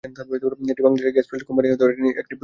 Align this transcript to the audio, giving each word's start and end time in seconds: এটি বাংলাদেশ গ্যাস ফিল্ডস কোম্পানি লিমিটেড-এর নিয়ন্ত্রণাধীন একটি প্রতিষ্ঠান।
এটি 0.75 0.81
বাংলাদেশ 0.85 1.05
গ্যাস 1.15 1.27
ফিল্ডস 1.29 1.45
কোম্পানি 1.47 1.67
লিমিটেড-এর 1.67 1.97
নিয়ন্ত্রণাধীন 1.97 2.19
একটি 2.19 2.23
প্রতিষ্ঠান। 2.23 2.39